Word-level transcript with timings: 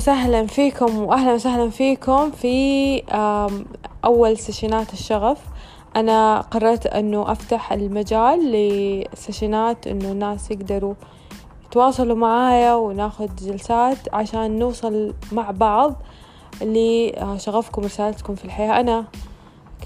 وسهلا 0.00 0.46
فيكم 0.46 0.98
واهلا 0.98 1.34
وسهلا 1.34 1.70
فيكم 1.70 2.30
في 2.30 3.02
أول 4.04 4.38
سيشنات 4.38 4.92
الشغف. 4.92 5.38
أنا 5.96 6.40
قررت 6.40 6.86
إنه 6.86 7.32
أفتح 7.32 7.72
المجال 7.72 8.52
لسيشنات 8.52 9.86
إنه 9.86 10.12
الناس 10.12 10.50
يقدروا 10.50 10.94
يتواصلوا 11.66 12.16
معايا 12.16 12.74
وناخد 12.74 13.36
جلسات 13.36 14.14
عشان 14.14 14.58
نوصل 14.58 15.14
مع 15.32 15.50
بعض 15.50 15.94
لشغفكم 16.62 17.82
ورسالتكم 17.82 18.34
في 18.34 18.44
الحياة. 18.44 18.80
أنا 18.80 19.04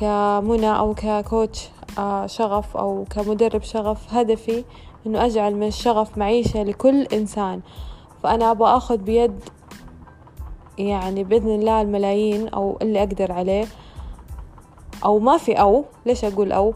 كمنى 0.01 0.79
أو 0.79 0.95
ككوتش 0.95 1.69
آه، 1.99 2.27
شغف 2.27 2.77
أو 2.77 3.05
كمدرب 3.11 3.63
شغف 3.63 4.15
هدفي 4.15 4.65
إنه 5.07 5.27
أجعل 5.27 5.55
من 5.55 5.67
الشغف 5.67 6.19
معيشة 6.19 6.63
لكل 6.63 7.03
إنسان. 7.03 7.61
فأنا 8.23 8.51
أبغى 8.51 8.77
أخذ 8.77 8.97
بيد 8.97 9.41
يعني 10.79 11.25
بإذن 11.25 11.55
الله 11.55 11.83
الملايين 11.83 12.49
أو 12.49 12.79
اللي 12.83 12.99
أقدر 12.99 13.33
عليه. 13.33 13.65
أو 15.05 15.19
ما 15.19 15.37
في 15.37 15.53
أو 15.53 15.85
ليش 16.07 16.25
أقول 16.25 16.53
أو؟ 16.53 16.75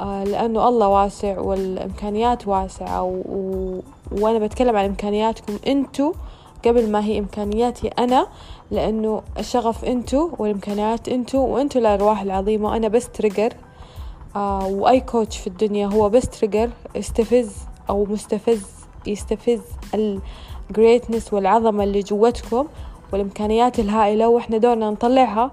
آه 0.00 0.24
لأنه 0.24 0.68
الله 0.68 0.88
واسع 0.88 1.40
والإمكانيات 1.40 2.48
واسعة 2.48 3.02
و... 3.02 3.22
و... 3.28 3.80
وأنا 4.12 4.38
بتكلم 4.38 4.76
عن 4.76 4.84
إمكانياتكم 4.84 5.58
أنتوا 5.66 6.12
قبل 6.64 6.90
ما 6.90 7.04
هي 7.04 7.18
إمكانياتي 7.18 7.88
أنا 7.88 8.26
لأنه 8.70 9.22
الشغف 9.38 9.84
أنتوا 9.84 10.28
والإمكانيات 10.38 11.08
أنتوا 11.08 11.46
وأنتوا 11.46 11.80
الأرواح 11.80 12.22
العظيمة. 12.22 12.68
وأنا 12.70 12.88
بس 12.88 13.08
trigger 13.08 13.52
آه 14.36 14.66
وأي 14.66 15.00
coach 15.00 15.38
في 15.38 15.46
الدنيا 15.46 15.86
هو 15.86 16.08
بس 16.08 16.28
trigger 16.28 16.70
استفز 16.96 17.56
أو 17.90 18.04
مستفز 18.04 18.66
يستفز 19.06 19.60
ال 20.70 20.76
greatness 20.76 21.32
والعظمة 21.32 21.84
اللي 21.84 22.00
جواتكم. 22.00 22.66
والإمكانيات 23.12 23.78
الهائلة 23.78 24.28
وإحنا 24.28 24.58
دورنا 24.58 24.90
نطلعها 24.90 25.50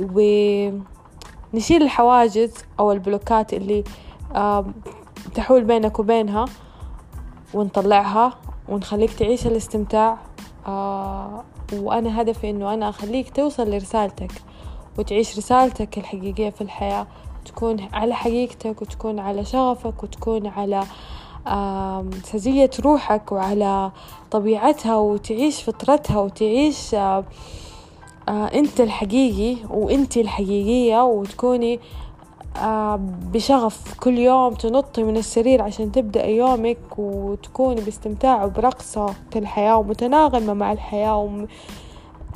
ونشيل 0.00 1.82
الحواجز 1.82 2.54
أو 2.80 2.92
البلوكات 2.92 3.54
اللي 3.54 3.84
تحول 5.34 5.64
بينك 5.64 5.98
وبينها 5.98 6.44
ونطلعها 7.54 8.32
ونخليك 8.68 9.12
تعيش 9.12 9.46
الاستمتاع 9.46 10.18
آه 10.66 11.44
وأنا 11.72 12.20
هدفي 12.20 12.50
إنه 12.50 12.74
أنا 12.74 12.88
أخليك 12.88 13.30
توصل 13.30 13.70
لرسالتك 13.70 14.32
وتعيش 14.98 15.38
رسالتك 15.38 15.98
الحقيقية 15.98 16.50
في 16.50 16.60
الحياة 16.60 17.06
تكون 17.44 17.88
على 17.92 18.14
حقيقتك 18.14 18.82
وتكون 18.82 19.18
على 19.18 19.44
شغفك 19.44 20.02
وتكون 20.02 20.46
على 20.46 20.82
سجية 22.24 22.70
روحك 22.80 23.32
وعلى 23.32 23.90
طبيعتها 24.30 24.96
وتعيش 24.96 25.62
فطرتها 25.62 26.20
وتعيش 26.20 26.94
آه، 26.94 27.24
أنت 28.28 28.80
الحقيقي 28.80 29.56
وأنت 29.70 30.16
الحقيقية 30.16 31.04
وتكوني 31.04 31.80
آه، 32.56 33.00
بشغف 33.32 33.94
كل 34.00 34.18
يوم 34.18 34.54
تنطي 34.54 35.02
من 35.02 35.16
السرير 35.16 35.62
عشان 35.62 35.92
تبدأ 35.92 36.26
يومك 36.26 36.98
وتكوني 36.98 37.80
باستمتاع 37.80 38.44
وبرقصة 38.44 39.14
الحياة 39.36 39.76
ومتناغمة 39.76 40.54
مع 40.54 40.72
الحياة 40.72 41.46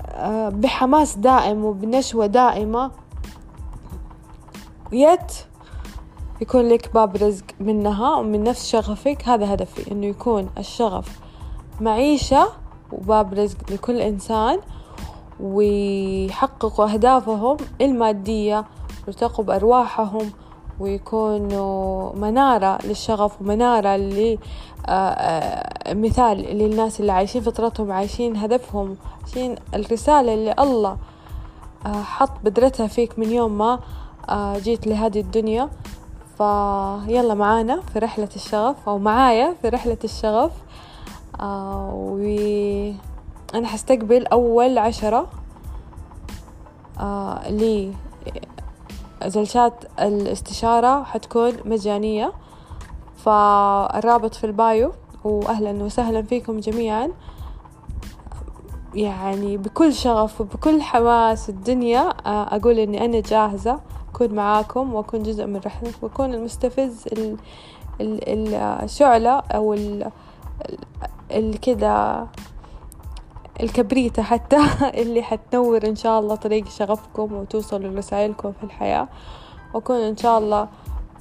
آه، 0.06 0.48
بحماس 0.48 1.16
دائم 1.16 1.64
وبنشوة 1.64 2.26
دائمة. 2.26 2.90
يت 4.92 5.32
يكون 6.40 6.68
لك 6.68 6.94
باب 6.94 7.16
رزق 7.16 7.44
منها 7.60 8.14
ومن 8.14 8.44
نفس 8.44 8.68
شغفك. 8.68 9.28
هذا 9.28 9.54
هدفي 9.54 9.92
إنه 9.92 10.06
يكون 10.06 10.50
الشغف 10.58 11.18
معيشة 11.80 12.48
وباب 12.92 13.34
رزق 13.34 13.58
لكل 13.70 14.00
إنسان 14.00 14.58
ويحققوا 15.40 16.92
أهدافهم 16.92 17.56
المادية 17.80 18.64
ويرتقوا 19.06 19.44
بأرواحهم 19.44 20.30
ويكونوا 20.80 22.16
منارة 22.16 22.78
للشغف 22.84 23.40
ومنارة 23.40 23.96
آه، 24.86 24.92
آه، 24.92 25.94
مثال 25.94 26.36
للناس 26.36 27.00
اللي 27.00 27.12
عايشين 27.12 27.42
فطرتهم 27.42 27.92
عايشين 27.92 28.36
هدفهم 28.36 28.96
عايشين 29.22 29.54
الرسالة 29.74 30.34
اللي 30.34 30.54
الله 30.58 30.96
آه، 31.86 32.02
حط 32.02 32.32
بذرتها 32.44 32.86
فيك 32.86 33.18
من 33.18 33.32
يوم 33.32 33.58
ما 33.58 33.80
جيت 34.56 34.86
لهذه 34.86 35.20
الدنيا. 35.20 35.68
فيلا 36.40 37.34
معانا 37.34 37.80
في 37.80 37.98
رحلة 37.98 38.28
الشغف 38.36 38.88
أو 38.88 38.98
معايا 38.98 39.54
في 39.62 39.68
رحلة 39.68 39.98
الشغف. 40.04 40.52
آه 41.40 41.90
وأنا 41.94 43.66
حستقبل 43.66 44.26
أول 44.26 44.78
عشرة. 44.78 45.26
آه 47.00 47.50
لي 47.50 47.92
جلسات 49.22 49.84
الاستشارة 50.00 51.02
حتكون 51.02 51.52
مجانية. 51.64 52.32
فالرابط 53.16 54.34
في 54.34 54.44
البايو 54.44 54.92
وأهلا 55.24 55.84
وسهلا 55.84 56.22
فيكم 56.22 56.60
جميعا. 56.60 57.10
يعني 58.94 59.56
بكل 59.56 59.94
شغف 59.94 60.40
وبكل 60.40 60.82
حماس 60.82 61.48
الدنيا 61.48 62.00
آه، 62.26 62.56
أقول 62.56 62.78
إني 62.78 63.04
أنا 63.04 63.20
جاهزة. 63.20 63.80
أكون 64.20 64.36
معاكم 64.36 64.94
وأكون 64.94 65.22
جزء 65.22 65.46
من 65.46 65.60
رحلة 65.66 65.92
وأكون 66.02 66.34
المستفز 66.34 67.08
الشعلة 68.00 69.30
أو 69.30 69.76
الكذا 71.30 72.26
الكبريتة 73.60 74.22
حتى 74.22 74.56
اللي 75.00 75.22
حتنور 75.22 75.86
إن 75.86 75.96
شاء 75.96 76.20
الله 76.20 76.34
طريق 76.34 76.68
شغفكم 76.68 77.32
وتوصلوا 77.32 77.90
لرسائلكم 77.90 78.52
في 78.52 78.64
الحياة. 78.64 79.08
وأكون 79.74 79.96
إن 79.96 80.16
شاء 80.16 80.38
الله 80.38 80.68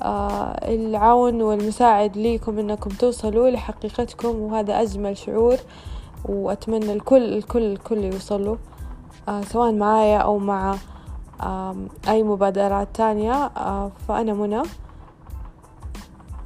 آه 0.02 0.52
العون 0.76 1.42
والمساعد 1.42 2.18
ليكم 2.18 2.60
إنكم 2.60 2.90
توصلوا 2.90 3.50
لحقيقتكم 3.50 4.40
وهذا 4.40 4.82
أجمل 4.82 5.18
شعور. 5.18 5.58
وأتمنى 6.26 6.94
الكل 6.94 7.34
الكل 7.34 7.64
الكل 7.64 8.04
يوصلوا 8.04 8.56
آه 9.30 9.42
سواء 9.42 9.72
معايا 9.72 10.18
أو 10.18 10.38
مع 10.38 10.76
أي 12.08 12.24
مبادرات 12.24 12.88
تانية 12.94 13.48
فأنا 14.08 14.34
منى 14.34 14.62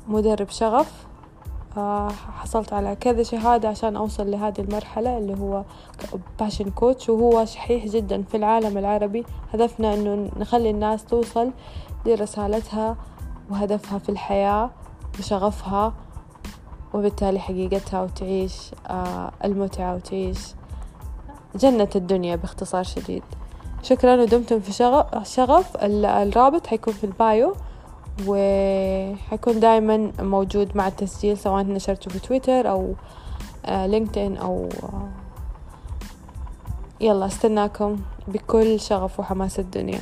مدرب 0.08 0.50
شغف. 0.50 1.06
حصلت 2.40 2.74
على 2.74 2.96
كذا 2.96 3.24
شهادة 3.24 3.70
عشان 3.70 3.96
أوصل 3.96 4.32
لهذه 4.32 4.62
المرحلة 4.62 5.18
اللي 5.18 5.40
هو 5.40 5.64
باشن 6.40 6.70
كوتش 6.70 7.10
وهو 7.10 7.46
شحيح 7.46 7.86
جدا 7.86 8.24
في 8.24 8.38
العالم 8.38 8.78
العربي. 8.78 9.26
هدفنا 9.54 9.94
أنه 9.94 10.32
نخلي 10.38 10.70
الناس 10.70 11.06
توصل 11.06 11.52
لرسالتها 12.06 12.98
وهدفها 13.50 14.00
في 14.00 14.10
الحياة 14.10 14.70
وشغفها 15.20 15.94
وبالتالي 16.94 17.40
حقيقتها 17.40 18.04
وتعيش 18.04 18.72
المتعة 19.44 19.96
وتعيش 19.96 20.40
جنة 21.56 21.90
الدنيا 21.96 22.36
باختصار 22.36 22.84
شديد. 22.84 23.24
شكرا 23.84 24.22
ودمتم 24.22 24.60
في 24.60 24.72
شغف, 24.72 25.28
شغف 25.28 25.78
الرابط 25.84 26.68
حيكون 26.68 26.94
في 26.94 27.04
البايو 27.04 27.56
وحيكون 28.28 29.60
دائما 29.60 30.12
موجود 30.20 30.78
مع 30.78 30.88
التسجيل 30.88 31.38
سواء 31.38 31.64
نشرته 31.64 32.12
في 32.12 32.20
تويتر 32.20 32.70
أو 32.70 32.94
لينكدين 33.68 34.38
آه، 34.38 34.42
أو 34.42 34.70
آه، 34.84 35.10
يلا 37.02 37.26
استناكم 37.26 37.98
بكل 38.28 38.80
شغف 38.80 39.20
وحماس 39.20 39.60
الدنيا. 39.60 40.02